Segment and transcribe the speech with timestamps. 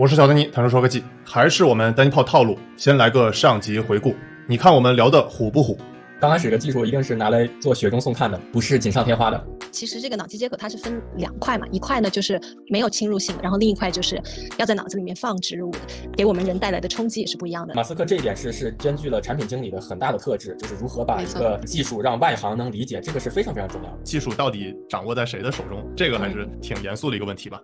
[0.00, 4.14] 我是小丹尼，谈说说科技，还是我们单一炮套路，先来个上集回顾。
[4.48, 5.76] 你看我们聊的虎不虎？
[6.18, 9.46] 刚开始的技术一定是拿来做雪中送炭的，不是锦上添花的。
[9.70, 12.40] 其实这个脑机接口它是分两块嘛，一块呢就是
[12.70, 14.18] 没有侵入性，然后另一块就是
[14.56, 15.78] 要在脑子里面放植入的，
[16.16, 17.74] 给我们人带来的冲击也是不一样的。
[17.74, 23.98] 马斯克这一点是是兼具了产品经理的很大的特质，就是如何把一个技术让外行能理解，这个是非常非常重要的。
[24.02, 25.84] 技术到底掌握在谁的手中？
[25.94, 27.60] 这个还是挺严肃的一个问题吧。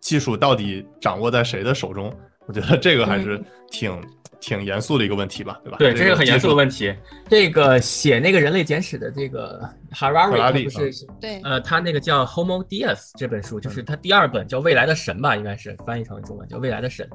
[0.00, 2.10] 技术到底掌握在谁的手中？
[2.46, 3.38] 我觉得这个还是
[3.70, 4.02] 挺
[4.40, 5.76] 挺严肃的一个问题吧，对吧？
[5.78, 6.94] 对，这是很严肃的问题。
[7.28, 9.60] 这个写那个人类简史的这个
[9.90, 17.06] 哈拉瑞不是对，呃，他那个叫《Homo Deus》这本书，就是他第二本叫《未来的神》吧，应该是翻译成中文叫《未来的神》。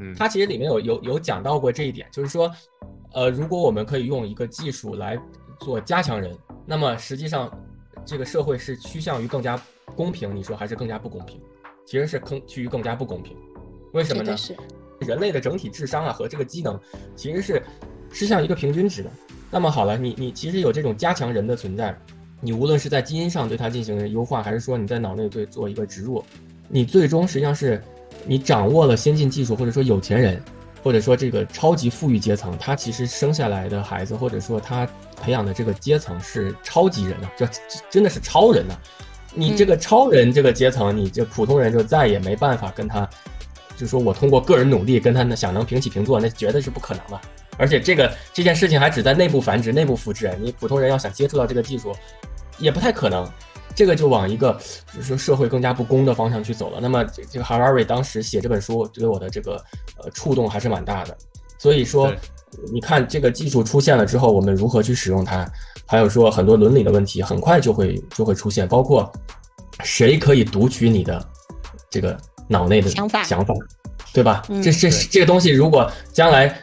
[0.00, 2.50] 嗯，他其实里面有有有讲到过这一点，就是说，
[3.12, 5.18] 呃，如果我们可以用一个技术来
[5.58, 7.50] 做加强人，那么实际上
[8.04, 9.60] 这个社会是趋向于更加
[9.94, 11.40] 公平，你说还是更加不公平？
[11.86, 13.36] 其实是更趋于更加不公平，
[13.92, 14.36] 为什么呢？
[15.00, 16.78] 人类的整体智商啊和这个机能
[17.16, 17.62] 其实是
[18.12, 19.10] 是像一个平均值的。
[19.50, 21.98] 那么好了，你你其实有这种加强人的存在，
[22.40, 26.22] 你无论是在基因上对它进行优化，还是说你在脑内对做一个植入，
[26.68, 27.82] 你最终实际上是
[28.24, 30.42] 你掌握了先进技术，或者说有钱人，
[30.82, 34.88] 或者说这个超级富裕阶层，他其实生下来的孩子，或者说他
[35.20, 37.48] 培养的这个阶层是超级人啊，这
[37.90, 38.74] 真的是超人呐。
[39.32, 43.08] 你这个超人这个阶层，你这普通人就再也没办法跟他，
[43.76, 47.20] 就说我通过个人努力跟他呢想能平起平坐，那绝对是不可能的。
[47.56, 51.94] 而且这个这件事情还只在内部繁殖、内部复制，你普通人要想接触到这个技术，
[52.58, 53.24] 也不太可能。
[53.80, 54.52] 这个就往一个
[54.94, 56.80] 就是说社会更加不公的方向去走了。
[56.82, 59.52] 那么这个 Harari 当时写这本书对我的这个
[60.02, 61.16] 呃触动还是蛮大的。
[61.58, 62.12] 所以说，
[62.70, 65.50] 你看这个技术出现了之后，我们如何去使用它？
[65.86, 69.10] 还有说很多伦理的问题，很快就会就会出现，包括
[69.82, 71.26] 谁可以读取你的
[71.88, 72.14] 这个
[72.48, 73.54] 脑内的想法，想法，
[74.12, 74.42] 对吧？
[74.62, 76.54] 这这这个东西，如果将来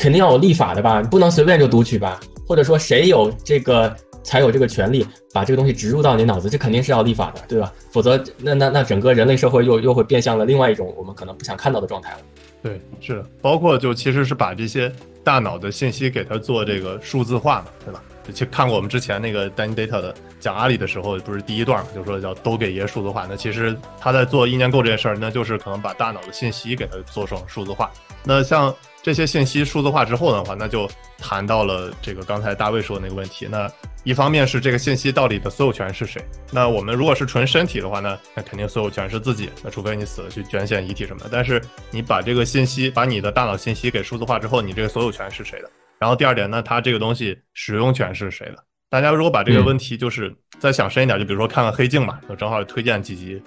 [0.00, 2.18] 肯定要有立法的吧，你不能随便就读取吧？
[2.48, 3.94] 或者说谁有这个
[4.28, 6.50] 才有这个权利把这个东西植入到你脑子？
[6.50, 7.72] 这肯定是要立法的，对吧？
[7.90, 12.18] 否则那那那整个人类社会又又会变向了另外一种我们可能不想看到的状态了。
[12.62, 14.92] 对，是的，包括就其实是把这些
[15.24, 18.02] 大脑的信息给它做这个数字化嘛，对吧？
[18.34, 23.26] 去看过我们之前那个 Dan Data 的讲阿里的时候，不是第一段嘛，就说叫都给爷数字化。
[23.26, 27.90] 那其实他在做意念购这件事儿，那就是可能把大脑的信息给它做成数字化。
[28.24, 33.48] 那像这些信息数字化之后的话，那就谈到了这个刚才大卫说的那个问题。
[33.50, 33.70] 那
[34.08, 36.18] 一方面是这个信息到底的所有权是谁？
[36.50, 39.50] 那我们如果是纯身体的话呢，那肯定所有权是自己。
[39.62, 41.28] 那除非你死了去捐献遗体什么的。
[41.30, 41.60] 但是
[41.90, 45.70] 你把这个信息，把你的大脑信息给数字化之后，你这个所有权是谁的？
[45.98, 48.64] 然后第二点呢，它这个东西使用权是谁的？
[48.88, 53.34] 大家如果把这个问题就是再想深一点，就比如说看看《黑镜》嘛，就正好推荐几集《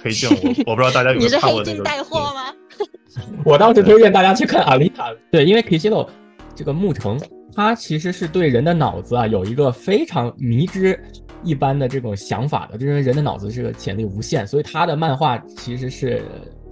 [0.00, 0.30] 黑镜》。
[0.64, 1.82] 我我不知道大家有没有看过那个。
[1.82, 2.54] 带货吗？
[3.44, 5.10] 我倒是推荐大家去看《阿丽塔》。
[5.32, 6.08] 对，因为 i l o
[6.54, 7.20] 这个牧城，
[7.54, 10.98] 它其实是对人的脑子啊有一个非常迷之
[11.42, 16.22] 一般的这种想法的，就是人的脑子这个潜力无限，所以他的漫画其实是。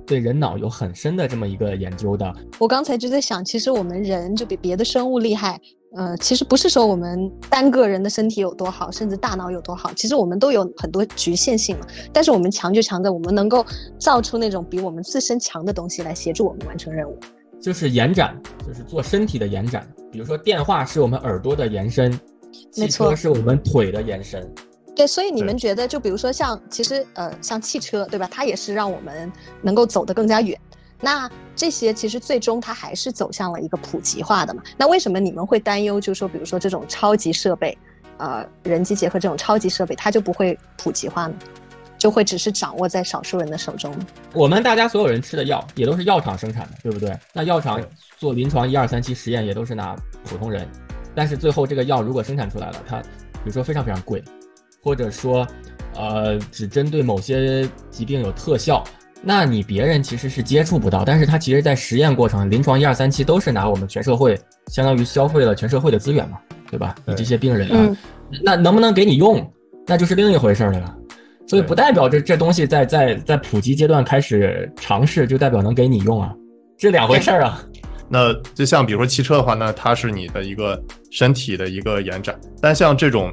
[0.04, 5.58] 对人脑有很深的这么一个研究的，我刚才就在想，其实我们人就比别的生物厉害，
[5.96, 11.86] 呃，其实不是说我们单个人的身体有多好，甚至大脑有多好，其实我们都有很多局限性嘛。
[12.12, 13.64] 但是我们强就强在我们能够
[13.96, 17.16] 造出那种比我们自身强的东西来协助我们完成任务，
[17.62, 18.36] 就是延展，
[18.66, 19.86] 就是做身体的延展。
[20.10, 22.18] 比如说电话是我们耳朵的延伸，
[22.72, 24.46] 汽车是我们腿的延伸。
[24.96, 28.28] 对，所以你们觉得，就比如说像，其实呃，像汽车，对吧？
[28.30, 30.58] 它也是让我们能够走得更加远。
[31.00, 34.62] 那这些其实最终它还是走向了一个普及化的嘛？
[34.76, 37.76] 那为什么你们会担忧，就是说，比如说这种超级设备，
[38.18, 41.34] 呃，人机结合这种超级设备，它就不会普及化呢？
[42.02, 43.94] 就会只是掌握在少数人的手中？
[44.34, 47.16] 我们大家所有人吃的药也都是药厂生产的，对不对？
[47.32, 47.80] 那药厂
[48.18, 49.94] 做临床一二三期实验也都是拿
[50.24, 50.66] 普通人，
[51.14, 54.20] 但是最后这个药如果生产出来了，它比如说非常非常贵。
[54.82, 55.46] 或者说，
[55.94, 58.82] 呃，只针对某些疾病有特效，
[59.22, 61.04] 那你别人其实是接触不到。
[61.04, 64.36] 但是它其实，在实验过程、临床一二三期都是拿我们全社会，
[64.72, 66.36] 相当于消费了全社会的资源嘛，
[66.68, 66.96] 对吧？
[67.06, 67.96] 你这些病人啊，
[68.42, 69.48] 那能不能给你用，
[69.86, 70.96] 那就是另一回事儿了。
[71.52, 76.32] 所以不代表这这东西在在在普及阶段开始尝试，就代表能给你用啊，
[76.78, 77.62] 这两回事儿啊。
[78.08, 83.30] 那就像比如说汽车的话，那它是你的一个身体的一个延展，但像这种。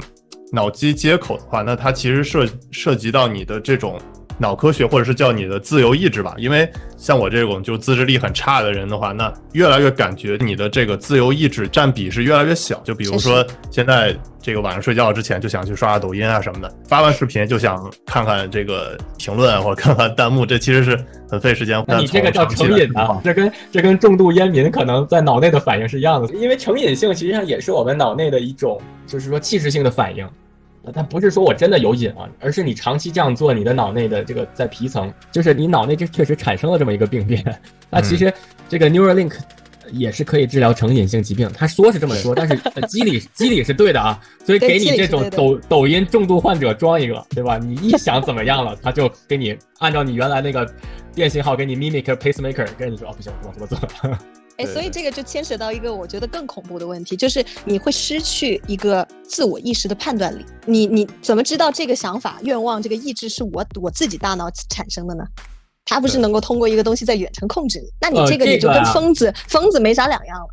[0.52, 4.02] 脑机接口的话，那它其实涉涉及到你的这种
[4.40, 6.34] 脑科学，或者是叫你的自由意志吧。
[6.38, 12.80] 因为像我这种就自制力很差的人的话，那越来越感觉你的这个自由意志占比是越来越小。
[12.84, 20.98] 就比如说现在这个晚上睡觉之前就想去刷刷抖音啊什么的，发完视频就想看看这个评论或者看看弹幕，这其实是
[21.30, 21.84] 很费时间。
[21.88, 23.20] 那你这个叫成瘾啊？
[23.24, 30.28] 这跟这跟重度烟民可能在脑内的反应是一样的，因为成瘾性实际上也是我们脑内的一种，就是说器质性的反应。
[30.94, 37.44] 它不是说我真的有瘾啊，而是你长期这样做，你的脑内的这个在皮层，就是你脑内就确实产生了这么一个病变。
[37.92, 38.34] 那其实
[38.68, 39.34] 这个 Neuralink
[39.92, 44.20] 也是可以治疗成瘾性疾病，他说是这么说，但是机理机理是对的啊。
[44.46, 47.58] 所以给你这种抖抖音重度患者装一个，对吧？
[47.58, 50.68] 你一想怎么样了，他就给你按照你原来那个
[51.14, 54.18] 电信号给你 mimic pacemaker，跟你说哦不行，我这么做。
[54.60, 60.46] 哎，所以这个就牵扯到一个我觉得更恐怖的问题，就是你会失去一个自我意识的判断力。
[60.66, 65.24] 你你怎么知道这个想法、愿望、这个意志是我我自己大脑产生的呢？
[65.86, 67.88] 它不是能够通过一个东西在远程控制你？
[68.02, 70.48] 那你这个你就跟疯子疯子没啥两样了。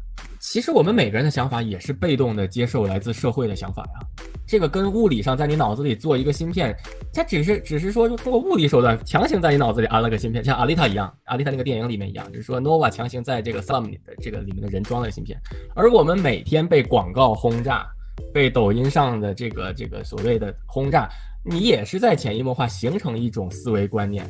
[0.49, 4.07] 其实我们每个人的想法也是被动的接受来自社会的想法呀。
[4.47, 6.73] 这个跟物理上在你脑子里做一个芯片，
[7.13, 15.37] 它只是只是说通过物理手段强行在你脑子里安了个芯片，像阿丽塔一样，阿丽塔那个电影里面一样，就是说 Nova 强行在这个 Sum 的这个里面的人装了个芯片，
[15.75, 17.85] 而我们每天被广告轰炸，
[18.33, 21.09] 被抖音上的这个这个所谓的轰炸，
[21.45, 24.25] 你也是在潜移默化形成一种思维观念，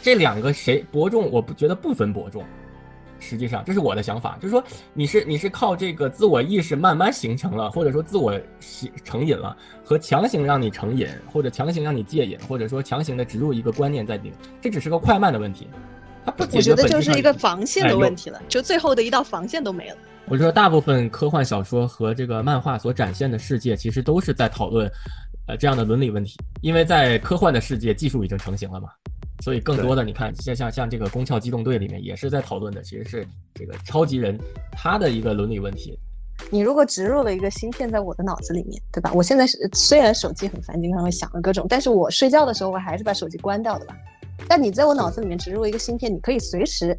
[0.00, 1.28] 这两个谁伯仲？
[1.32, 2.44] 我不觉得不分伯仲。
[3.24, 4.62] 实际上，这是我的想法，就是说，
[4.92, 8.38] 你是你是靠这个自我意识慢慢形成了，或者说自我
[9.02, 15.66] 成瘾了，和强行让你成瘾，或者强行让你戒瘾，或者说强行的植入一个观念在里面，这只是个快慢的问题，
[16.24, 19.96] 它不解决我觉得就是一个防线的问题了，就最后的一道防线都没了。
[20.26, 24.90] 我说，大部分科幻小说和这个漫画所展现的世界，其实都是在讨论，
[25.46, 28.88] 呃，这样的伦理问题，因为在科幻的世界，技术已经成型了嘛。
[29.40, 34.38] 所以更多的，你看像像像这个《宫壳机动队》里面也是在讨论的，其实是这个超级人
[34.72, 35.98] 他的一个伦理问题。
[36.50, 39.12] 你如果植入了一个芯片在我的脑子里面，对吧？
[39.12, 43.96] 我现在是虽然手机很烦，经常会响了各种，但是我睡觉的时候我还是把手机关掉的吧。
[44.48, 46.98] 但你在我脑子里面植入一个芯片，你可以随时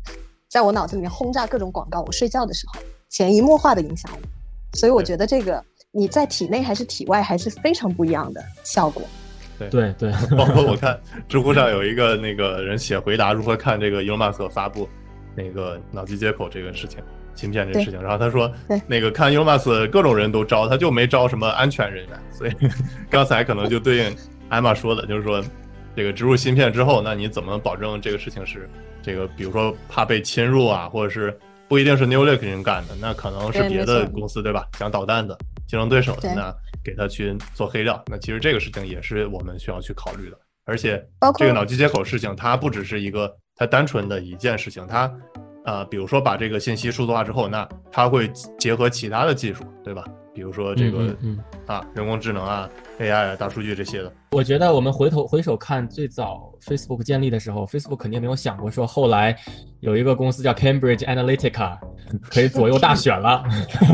[0.49, 2.79] 在我脑子里面轰炸各种广告，我睡觉的时候
[3.09, 4.77] 潜移默化的影响我。
[4.77, 9.03] 所以我觉得这个你在体内还是体外还是非常不一样的效果。
[9.57, 9.69] 对。
[9.69, 14.87] 对对， 包括我看知乎上有一个那个人写回答如何看这个伊隆马斯克发布
[15.35, 16.99] 那个脑机接口这个事情，
[17.35, 18.51] 芯片这个事情，然后他说，
[18.87, 22.51] 那个看伊隆马斯克各种人都招，他就没招什么安全人员，所以
[23.09, 24.15] 刚才可能就对应
[24.49, 25.43] 艾玛说的，就是说
[25.95, 28.69] 这个植入芯片之后，那你怎么保证这个事情是
[29.01, 31.37] 这个，比如说怕被侵入啊，或者是
[31.67, 34.65] 不一定是 Neuralink 人干的，那可能是别的公司对吧？
[34.77, 36.53] 想捣蛋的竞争对手的那。
[36.83, 40.37] 给他去做黑料，那其实这个事情也是我们需要去考虑的。
[40.65, 41.03] 而且，
[41.35, 45.11] 这个脑机接口事情，它不只是一个它单纯的一件事情，它，
[45.65, 50.05] 呃，比如说把这个信息数字化之后，那它会结合其他的技术，对吧？
[50.35, 51.15] 比如说这个
[51.65, 52.69] 啊，人工智能啊
[52.99, 54.13] ，AI 啊，大数据这些的。
[54.31, 59.35] 我觉得我们回头回首看最早 Facebook 建立的时候，Facebook 肯定没有想过说后来
[59.79, 61.79] 有一个公司叫 Cambridge Analytica
[62.29, 63.43] 可以左右大选了。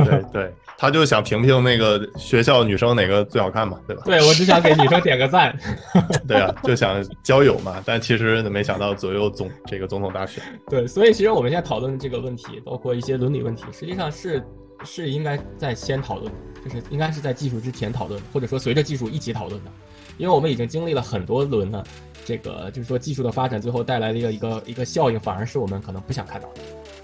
[0.03, 0.53] 对对。
[0.77, 4.01] 他就想评评那个学校女生哪个最好看嘛，对吧？
[4.05, 5.55] 对，我只想给女生点个赞。
[6.27, 10.43] 对啊，就想交友嘛，但其实没想到左右总这个总统大选。
[10.69, 14.43] 对，所以其实我们现在讨论这个问题，包括一些伦理问题，实际上是
[14.83, 16.31] 是应该在先讨论，
[16.65, 19.71] 就是应该是在技术之前讨论，或者说随着技术一起讨论的，
[20.17, 21.83] 因为我们已经经历了很多轮了，
[22.25, 26.61] 这个就是说技术的发展最后带来的一个一个一个效应，反而是我们可能不想看到的。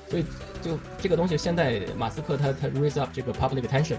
[0.09, 0.25] 所以，
[0.61, 3.97] 就这个东西，现在马斯克他他 raise up 这个 public attention，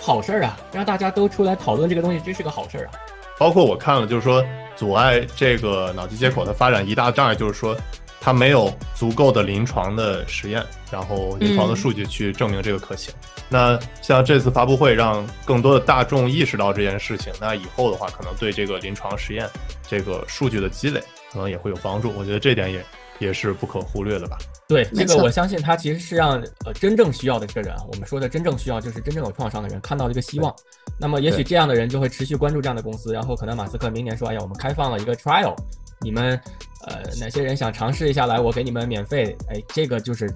[0.00, 2.92] 好事儿啊，让大家都出来讨论这个东西，真是个好事儿啊。
[3.38, 4.44] 包括我看了，就是说
[4.74, 7.76] 阻碍这个脑机接口的发展一大障碍，就是说
[8.20, 13.14] 它没有足够的临床的实验，然后临床的数据去证明这个可行。
[13.48, 19.48] 那像这次发布会，让更多的大众意识到这件事情，那以后的话，可能对这个临床实验
[19.86, 21.00] 这个数据的积累，
[21.32, 22.12] 可能也会有帮助。
[22.18, 22.84] 我觉得这点也。
[23.20, 24.36] 也是不可忽略的吧？
[24.66, 30.54] 对，这个我相信他其实是让呃真正需要的这个人啊，我们说的真正需要就是真正有创伤的人看到了一个希望。
[30.98, 35.54] 那么也许这样的人就会持续关注这样的公司，然后可能马斯克明年说，哎呀，我们开放了一个 trial，
[36.00, 36.40] 你们
[36.86, 39.36] 呃哪些人想尝试一下来，我给你们免费。
[39.48, 40.32] 哎，这个就是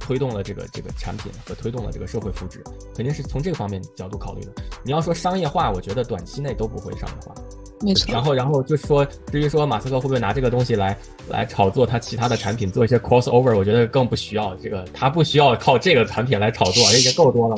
[0.00, 2.60] 推动了这个这个产品和推动了这个社会福祉，
[2.96, 4.52] 肯定是从这个方面角度考虑的。
[4.82, 7.34] 你要说商业化，我觉得短期内都不会商业化。
[7.80, 10.96] 没错，然后，然后就说，至于说马斯克会不会拿这个东西来
[11.28, 17.56] 来炒作他其他的产品，做一些 crossover，我觉得更不需要这个，他不需要靠这个产品来炒作，已经够多了。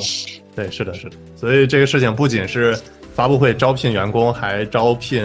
[0.55, 1.15] 对，是的，是的。
[1.35, 2.77] 所以这个事情不仅是
[3.15, 5.23] 发布会招聘员工，还招聘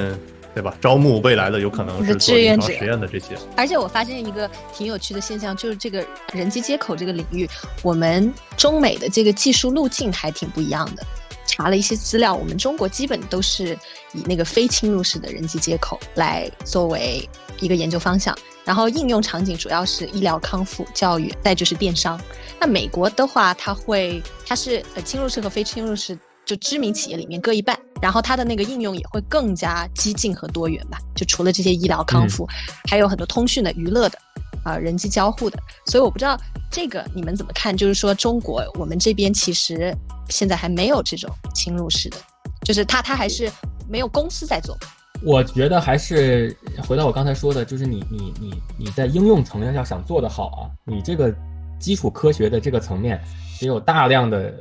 [0.55, 0.75] 对吧？
[0.81, 3.37] 招募未来的有可能是做临床志愿者实验的这些。
[3.57, 7.47] 而且我发现一个挺有趣的现象，就是这个人机接口这个领域，
[7.83, 11.05] 我们中美的这个技术路径还挺不一样的。
[11.47, 13.79] 查了一些资料，我们中国基本都是
[14.12, 17.29] 以那个非侵入式的人机接口来作为
[17.61, 22.21] 一个研究方向，然后应用场景主要是医疗康复、教育，再就是电商。
[22.61, 26.19] 那美国的话，它会它是呃侵入式和非侵入式。
[26.45, 30.97] 就知名企业里面各一半，然后它的那个应用也会更加激进和多元吧。
[31.12, 32.47] 就除了这些医疗康复，
[32.88, 34.19] 还有很多通讯的、娱乐的，
[34.66, 35.56] 啊，人机交互的。
[35.87, 36.37] 所以我不知道
[36.70, 37.75] 这个你们怎么看？
[37.76, 39.96] 就是说中国我们这边其实
[40.28, 42.16] 现在还没有这种侵入式的，
[42.64, 43.49] 就是它它还是
[43.88, 44.76] 没有公司在做。
[45.23, 46.54] 我觉得还是
[46.87, 51.32] 回到我刚才说的，就是你你你你在应用层面要想做得好啊，你这个
[51.78, 53.23] 基础科学的这个层面
[53.61, 54.52] 得有大量的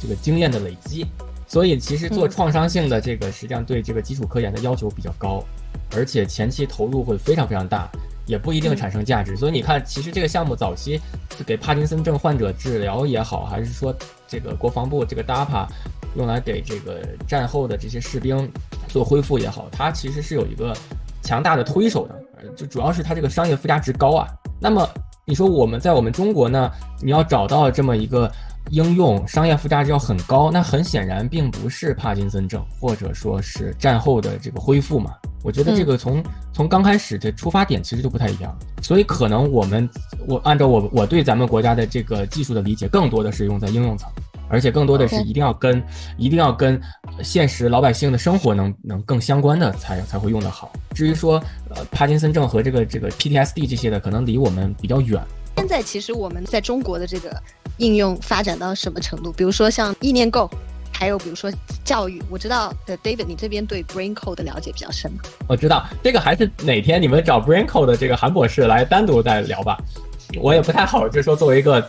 [0.00, 1.04] 这个经验的累积。
[1.50, 5.42] 所以其实做创伤性的这个，实际上对这个基础科研的要求比较高，
[5.96, 7.90] 而且前期投入会非常非常大，
[8.28, 9.36] 也不一定产生价值。
[9.36, 11.00] 所以你看，其实这个项目早期
[11.44, 13.92] 给帕金森症患者治疗也好，还是说
[14.28, 15.66] 这个国防部这个 DAPA
[16.14, 18.48] 用来给这个战后的这些士兵
[18.86, 20.72] 做恢复也好，它其实是有一个
[21.22, 22.14] 强大的推手的，
[22.54, 24.28] 就主要是它这个商业附加值高啊。
[24.60, 24.88] 那么
[25.24, 26.70] 你说我们在我们中国呢，
[27.02, 28.30] 你要找到这么一个。
[28.70, 35.12] 应用商业附加值要很高，那很显然并不是帕金森症，或者说是战后的这个恢复嘛？
[35.42, 39.88] 我觉得这个从从刚开始的出发点其实就不太一样，所以可能我们
[40.26, 44.10] 我按照我我对咱们国家的这个技术的理解，更多的是用在应用层，
[44.48, 45.82] 而且更多的是一定要跟
[46.16, 46.80] 一定要跟
[47.22, 50.72] 现实老百姓的生活能能更相关的才才会用得好。
[50.94, 55.22] 至于说呃帕金森症和这个这个 PTSD 这些的，可能离我们比较远。
[55.56, 57.40] 现在其实我们在中国的这个。
[57.78, 59.30] 应用发展到什么程度？
[59.30, 60.50] 比如说像意念构，
[60.98, 61.48] 还有比如说
[61.84, 62.20] 教育。
[62.28, 65.20] 我知道，呃，David，你这边对 Brain Code 的了解比较深吗？
[65.46, 69.78] 我知道，这个还是哪天你们找 Brain Code 的这个韩博士来单独再聊吧。
[70.40, 71.88] 我也不太好，就是说作为一个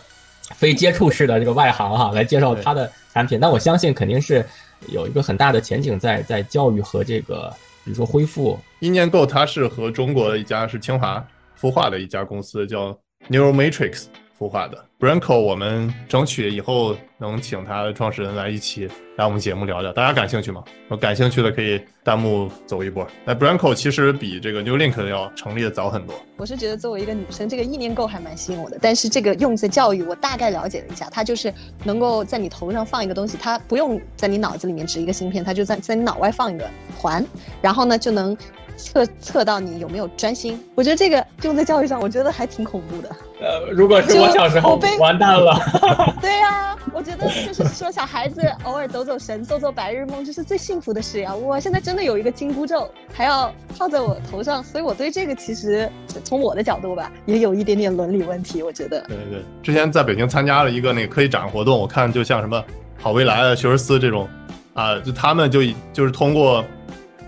[0.54, 3.40] 非接触式的这个外行哈，来介绍他的产品。
[3.40, 4.46] 但我相信肯定是
[4.90, 7.52] 有一个很大的前景在在教育和这个，
[7.84, 8.56] 比如说恢复。
[8.78, 11.26] 意念购它是和中国的一家是清华
[11.60, 12.96] 孵化的一家公司叫
[13.28, 14.04] Neuromatrix。
[14.40, 20.64] 孵化的 Branco，我们争取以后能请他的创始人来一起来我们节目聊聊，大家感兴趣吗？
[20.98, 23.06] 感兴趣的可以弹幕走一波。
[23.26, 26.14] 那 Branco 其实比这个 New Link 要成立的早很多。
[26.38, 28.78] 我是觉得作为一个女生，这个意念够还蛮吸引我的。
[28.80, 31.52] 但是这个用在教育，我大概了解了一下，它就是
[31.84, 36.66] 能够在你头上放一个东西，它不用在你脑子里面植一个芯片，它就在在你脑外放一个
[36.96, 37.22] 环，
[37.60, 38.34] 然后呢就能。
[38.80, 43.08] 测测到你有没有专心，我觉得这个用在教育上，我觉得还挺恐怖的。
[43.40, 45.56] 呃，如果是我小时候，完蛋了。
[46.20, 51.34] 对呀，我觉得就是说小孩子偶尔走走神、做做白日梦，这是最幸福的事呀。
[51.34, 55.90] 我现在真的有一个紧箍咒，还要套在我头上，所以我对这个其实
[56.24, 58.62] 从我的角度吧，也有一点点伦理问题。
[58.62, 59.00] 我觉得。
[59.02, 62.62] 对对对，之前在北京参加了一个那个科技展活动，我看就像什么
[62.98, 64.28] 好未来啊、学而思这种，
[64.74, 65.60] 啊，就他们就
[65.92, 66.64] 就是通过。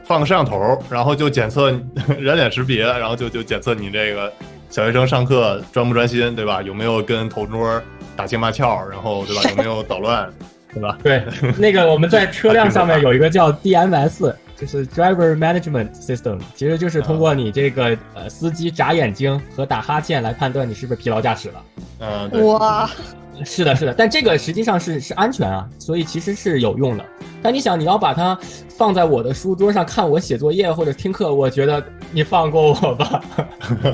[0.05, 1.71] 放个摄像头，然后就检测
[2.19, 4.33] 人脸识别，然后就就检测你这个
[4.71, 6.61] 小学生上课专不专心，对吧？
[6.63, 7.81] 有没有跟同桌
[8.17, 9.43] 打情骂俏，然后对吧？
[9.51, 10.29] 有没有捣乱，
[10.73, 10.99] 对吧？
[11.05, 11.25] 对，
[11.59, 21.65] 那个我们在车辆上面有一个叫 DMS，就是 Driver Management System，其实就是通过你这个呃司机眨眼睛和打哈欠来判断你是不是疲劳驾驶了。
[22.01, 22.89] 嗯，哇。
[23.45, 27.05] 是的，是的，但这个实际上是是安全啊，所以其实是有用的。
[27.43, 33.25] 但你想，你要把它放在我的书桌上看我写作业或者听课，我觉得你放过我吧。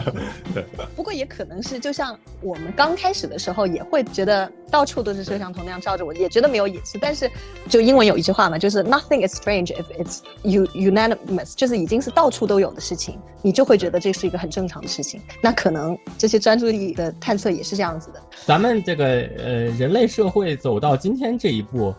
[0.95, 6.99] 不过也可能是，就像我们刚开始的时候，也会觉得到处都是摄像头那样照着我，也觉得没有隐私。
[7.01, 7.31] 但是，
[7.69, 15.21] 就英文有一句话嘛，就是 Nothing is strange if it's unanimous，就是已经是到处都有的事情，你就会觉得这是一个很正常的事情。
[15.43, 18.21] 那可能这些专注力的探测也是这样子的。
[18.47, 19.09] 咱们这个。
[19.39, 21.95] 呃，人类社会走到今天这一步，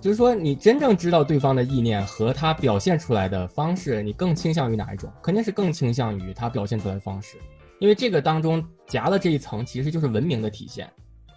[0.00, 5.12] 就是说，你真正知道对方的意念和他表现出来的方式，你更倾向于哪一种？
[5.22, 7.36] 肯定是更倾向于他表现出来的方式，
[7.80, 10.88] 因为这个当中夹了这一层，其实就是文明的体现。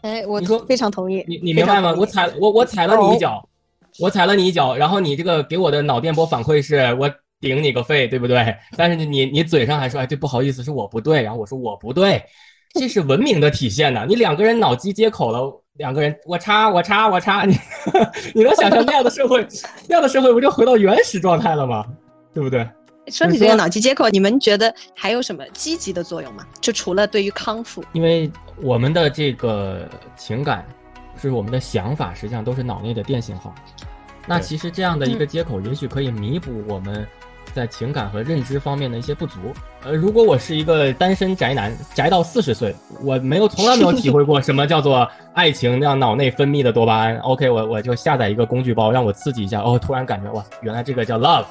[0.02, 1.24] 哎，我你说非常同意。
[1.28, 1.94] 你你明白吗？
[1.98, 3.48] 我踩我我踩了你一脚，
[4.00, 7.10] 我踩了你一脚，然后你这个给我的脑电波反馈是我
[7.42, 8.56] 顶你个肺，对不对？
[8.78, 11.22] 但是你你嘴上还说，哎，对，不好意思，是我不对。
[11.22, 12.24] 然后我说我不对。
[12.74, 14.06] 这是文明的体现呢。
[14.08, 17.58] 你两个人脑机接口了，两个人我插我插我插，你
[18.36, 19.46] 你能想象那样的社会，
[19.88, 21.84] 那样的社会不就回到原始状态了吗？
[22.32, 22.68] 对不对？
[23.08, 26.46] 说起这个脑机接口，你们觉得还有什么积极的作用吗？
[26.62, 30.64] 就除了对于康复，因为我们的这个情感，
[31.20, 33.54] 是我们的想法，实际上都是脑内的电信号。
[34.28, 37.06] 那其实这样的一个接口，也许可以弥补我们
[37.54, 39.38] 在情感和认知方面的一些不足。
[39.84, 47.18] 呃，如果我是一个单身宅男，宅到四十岁，我没有从来没有体会过什么叫做爱情，让脑内分泌的多巴胺。
[47.20, 51.46] OK，我我就下载一个工具包，让我刺激一下，哦，突然感觉哇，原来这个叫 love。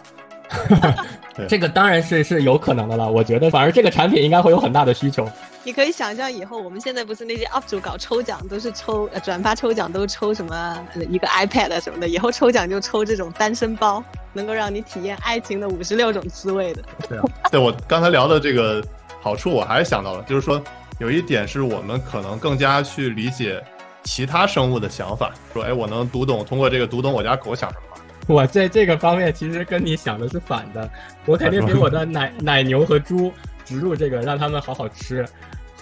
[1.49, 5.27] 这个当然是是有可能的了，我觉得反而这个产品应该会有很大的需求。
[5.65, 16.83] 你可以想象以后，我们现在不是那些 UP 主搞抽奖，都是抽呃转发抽奖都抽什么一个 iPad 什么的，以后抽奖就抽这种单身包，能够让你体验爱情的五十六种滋味的。
[17.09, 18.83] 对啊，对我刚才聊的这个
[19.21, 20.63] 好处，我还是想到了，就是说
[20.99, 23.63] 有一点是我们可能更加去理解
[24.03, 27.83] 其他生物的想法，说哎，我能读懂，通过这个读懂我家狗想什么。
[28.29, 30.89] 我在这个方面其实跟你想的是反的，
[31.27, 33.33] 我肯定给我的奶 奶牛和猪
[33.65, 35.27] 植入这个，让他们好好吃，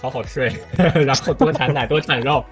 [0.01, 0.51] 好好睡，
[1.05, 2.43] 然后多产奶多产肉。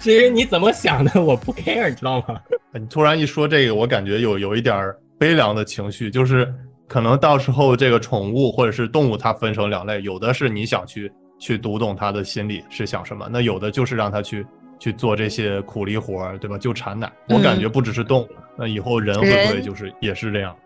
[0.00, 2.40] 至于你怎么想的，我不 care，你知道吗？
[2.72, 6.52] 你突然一说这个，我感觉有有一点悲凉的情绪，就是
[6.88, 14.44] 可能到时候这个宠物或者是动物它分成两类，有的是你想去去读懂它的心理是想什么，那有的就是让它去。
[14.80, 16.58] 去做这些苦力活儿，对吧？
[16.58, 20.56] 就产奶，我感觉不只是动物，那以后人会不会就是也是这样？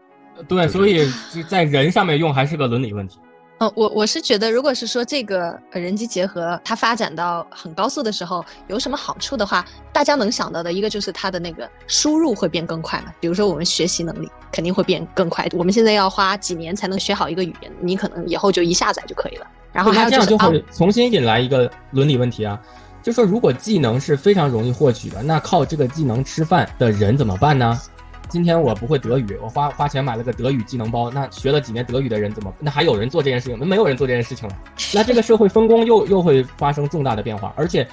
[0.48, 1.06] 对，所以
[1.50, 3.18] 在人上面用还是个伦理问题。
[3.58, 13.06] 嗯，我我是觉得，如果是说这个人机结合它发展到很高速的时候，有什么好处的话，大家能想到的一个就是它的那个输入会变更快嘛。
[13.18, 19.46] 比如说我们学习能力肯定会变更快，我们现在要花几年才能学好一个语言，你可能以后就一下载就可以了。
[19.72, 22.60] 然后还有这样就会重新引来一个伦理问题啊。
[23.02, 27.80] 就说如果技能是非常容易获取的，那靠这个技能吃饭的人怎么办呢？
[28.28, 32.52] 今天我不会德语，我花花钱买了个德语技能包，那学了几年德语的人怎么？
[32.58, 33.58] 那还有人做这件事情？
[33.58, 34.56] 那没有人做这件事情了，
[34.92, 37.86] 那这个社会分工又又会发生重大的变化，而且。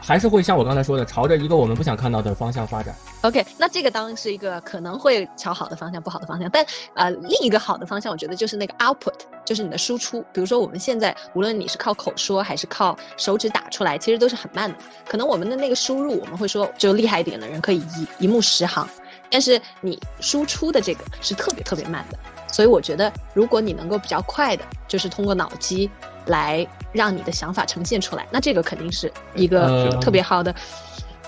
[0.00, 2.94] 还是会像我刚才说的，朝着一个我们不想看到的方向发展。
[3.22, 6.48] OK，那这个当然是一个可能会朝好的方向，不好的方向。
[6.50, 9.12] 但呃，另一个好的方向，我觉得就是那个 output，
[9.44, 10.24] 就是你的输出。
[10.32, 14.78] 比如说我们现在，无论你是靠口说还是靠手指打出来，其实都是很慢的。
[15.06, 18.88] 可能我们的那个输入，我们会说，就厉害一点的人可以一一目十行，
[19.30, 22.18] 但是你输出的这个是特别特别慢的。
[22.50, 25.88] 所以我觉得，如果你能够比较快的，就是通过脑机
[26.24, 30.54] 来让你的想法呈现出来，那这个肯定是一个特别好的。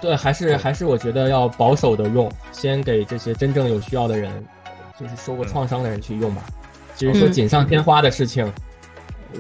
[0.01, 4.33] 对，还是还是我觉得要保守的用，先给这些真正有需要的人，
[4.99, 6.43] 就是受过创伤的人去用吧。
[6.97, 8.51] 至于说锦上添花的事情，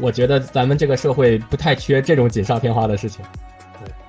[0.02, 3.24] 我觉得咱们这个社会不太缺这种锦上添花的事情。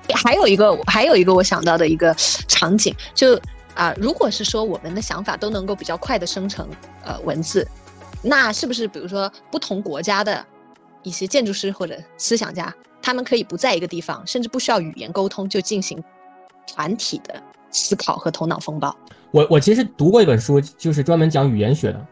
[0.06, 2.14] 对，还有一个，还有一个我想到的一个
[2.46, 3.40] 场景就。
[3.74, 6.68] 啊，如果是说我们的想法都能够比较快的生成
[7.04, 7.66] 呃文字，
[8.22, 10.44] 那是不是比如说不同国家的
[11.02, 16.02] 一些建筑师或者思想家，他们可以不在一个地方，甚至不需要语言沟通就进行
[16.66, 18.94] 团体的思考和头脑风暴？
[19.30, 22.06] 我我其实读过一本书，就是专门讲语言学的。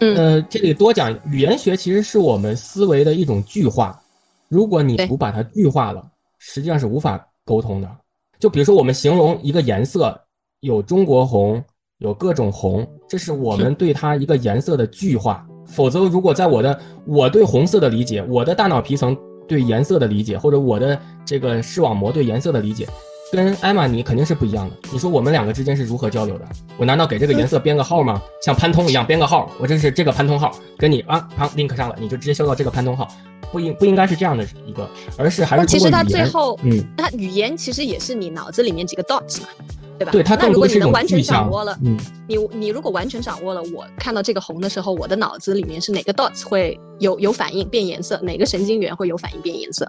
[0.00, 4.02] 嗯，呃，这里多讲语言学其实是我们思维的一种具化，
[4.48, 6.02] 如果你不把它具化了，
[6.38, 7.96] 实际上是无法沟通的。
[8.38, 10.18] 就比如说我们形容一个颜色。
[10.64, 11.62] 有中国红，
[11.98, 15.46] 有各种红，这是我们对它一个颜色的具化。
[15.66, 19.14] 否则，如果在我的我对红色的理解，我的大脑皮层
[19.46, 22.88] 对颜色的理解，或者我的这个视网膜对颜色的理解，
[23.34, 24.76] 跟艾玛尼肯定是不一样的。
[24.92, 26.46] 你说我们两个之间是如何交流的？
[26.78, 28.22] 我难道给这个颜色编个号吗？
[28.42, 29.50] 像潘通一样编个号？
[29.58, 33.08] 我这是这个潘通号，跟你啊旁 link 上了，你就直接收到这个潘通号？
[33.52, 39.48] 不应不应该是这样的一个，而是还是其实它最后，嗯，它语言其实也是你脑子里面几个 dots 嘛。
[39.96, 40.10] 对吧？
[40.10, 49.86] 对它那如果你能完全掌握了，嗯，你你如果完全掌握了，我看到这个红的时候，我的脑子里面是哪个 dots 会有有反应变颜色，哪个神经元会有反应变颜色，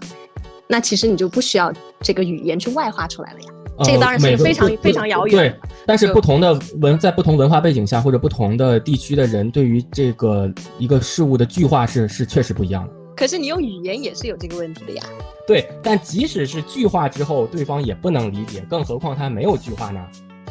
[0.68, 3.46] 那其实你就不需要这个语言去外化出来了呀。
[3.84, 5.36] 这个当然是非常非常遥远。
[5.36, 12.92] 对，但是不同的文在不同文化背景下或者不同的地区的人，对于这个一个事物的具化是是确实不一样的。
[13.14, 15.02] 可是你用语言也是有这个问题的呀。
[15.46, 20.00] 对，但即使是句化之后，对方也不能理解，更何况他没有句化呢？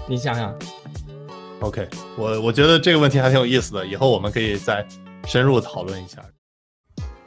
[0.07, 0.55] 你想想。
[1.61, 4.85] OK，我我觉得这个问题还挺有意思的，以后我们可以再
[5.25, 6.23] 深入讨论一下。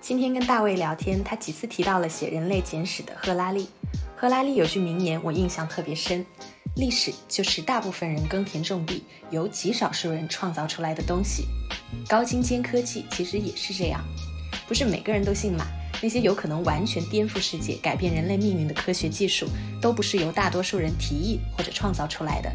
[0.08, 3.68] 今天跟大卫聊天，他几次提到了写《人类简史》的赫拉利。
[4.16, 6.24] 赫拉利有句名言，我印象特别深：
[6.76, 11.44] 历史就是大部分人耕田种地，由极少数人创造出来的东西。
[12.08, 14.02] 高精尖科技其实也是这样。
[14.66, 15.66] 不是每个人都姓马，
[16.00, 19.46] 那些有可能完全颠覆世界、改变人类命运的科学技术，
[19.78, 22.50] 都不是由大多数人提议或者创造出来的。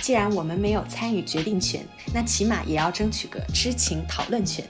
[0.00, 4.66] 既然我们没有参与决定权，那起码也要争取个知情讨论权。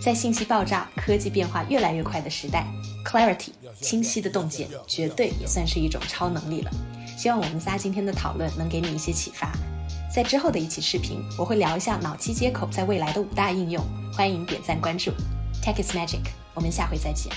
[0.00, 2.66] 在信息爆炸、科技变化越来越快的时代
[3.04, 6.70] ，clarity 清晰的洞见，绝对也算是一种超能力了。
[7.18, 9.52] 希望我们仨今天的讨论能给你一些启发。
[10.12, 15.12] 在之后的一期视频，我会聊一下脑机接口在未来的五大应用，欢迎点赞关注。
[15.62, 17.30] Tech is magic，我们下回再见。